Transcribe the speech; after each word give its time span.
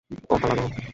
ওহ 0.09 0.41
আল্লাহ 0.43 0.67
হো! 0.67 0.81